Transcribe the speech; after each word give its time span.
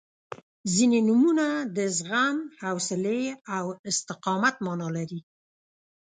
•ځینې 0.73 0.99
نومونه 1.07 1.45
د 1.77 1.77
زغم، 1.97 2.37
حوصلې 2.61 3.21
او 3.55 3.65
استقامت 3.89 4.55
معنا 4.65 4.87
لري. 4.97 5.19